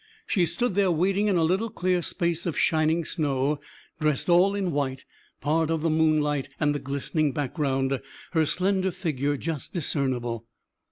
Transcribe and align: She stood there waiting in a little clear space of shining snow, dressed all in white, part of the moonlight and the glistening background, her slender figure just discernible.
She 0.25 0.47
stood 0.47 0.73
there 0.73 0.89
waiting 0.89 1.27
in 1.27 1.35
a 1.37 1.43
little 1.43 1.69
clear 1.69 2.01
space 2.01 2.47
of 2.47 2.57
shining 2.57 3.05
snow, 3.05 3.59
dressed 3.99 4.29
all 4.29 4.55
in 4.55 4.71
white, 4.71 5.05
part 5.41 5.69
of 5.69 5.83
the 5.83 5.91
moonlight 5.91 6.49
and 6.59 6.73
the 6.73 6.79
glistening 6.79 7.33
background, 7.33 8.01
her 8.31 8.45
slender 8.47 8.89
figure 8.89 9.37
just 9.37 9.73
discernible. 9.73 10.47